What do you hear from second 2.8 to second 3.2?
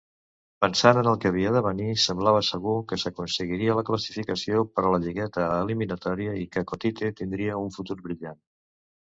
que